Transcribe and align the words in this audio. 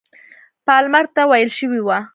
پالمر 0.65 1.05
ته 1.15 1.21
ویل 1.29 1.49
شوي 1.59 1.81
وه. 1.83 1.97